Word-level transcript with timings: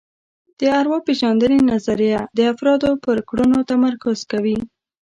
د 0.59 0.61
ارواپېژندنې 0.79 1.59
نظریه 1.71 2.21
د 2.37 2.39
افرادو 2.53 2.91
پر 3.03 3.17
کړنو 3.29 3.59
تمرکز 3.71 4.19
کوي 4.31 4.57